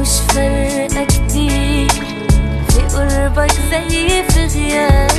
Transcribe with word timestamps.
مش 0.00 0.08
فارقة 0.34 1.04
كتير. 1.04 1.88
في 2.68 2.80
قربك 2.96 3.52
زي 3.70 4.22
في 4.28 4.46
غيابك 4.58 5.11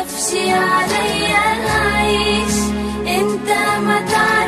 تخافش 0.00 0.32
عليا 0.34 1.68
اعيش 1.68 2.54
انت 3.06 3.48
ما 3.86 4.00
تعرفني 4.00 4.39